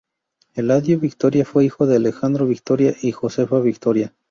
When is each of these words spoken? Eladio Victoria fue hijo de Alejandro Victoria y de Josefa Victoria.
Eladio 0.55 0.97
Victoria 0.99 1.45
fue 1.45 1.63
hijo 1.65 1.85
de 1.85 1.97
Alejandro 1.97 2.47
Victoria 2.47 2.95
y 3.03 3.07
de 3.11 3.11
Josefa 3.13 3.59
Victoria. 3.59 4.15